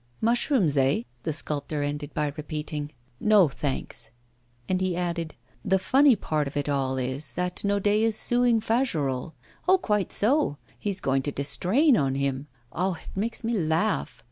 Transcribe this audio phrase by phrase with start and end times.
[0.19, 2.91] 'Mushrooms, eh?' the sculptor ended by repeating.
[3.19, 4.09] 'No, thanks.'
[4.67, 9.33] And he added: 'The funny part of it all is, that Naudet is suing Fagerolles.
[9.67, 10.57] Oh, quite so!
[10.79, 12.47] he's going to distrain on him.
[12.73, 12.93] Ah!
[12.99, 14.19] it makes me laugh!